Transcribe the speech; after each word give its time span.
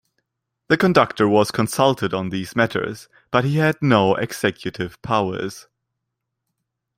The 0.67 0.77
conductor 0.77 1.27
was 1.27 1.51
consulted 1.51 2.11
on 2.11 2.29
these 2.29 2.55
matters 2.55 3.07
but 3.29 3.43
he 3.45 3.57
had 3.57 3.79
no 3.83 4.15
executive 4.15 4.99
powers. 5.03 5.67